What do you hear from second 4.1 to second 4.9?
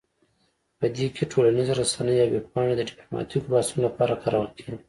کارول کیږي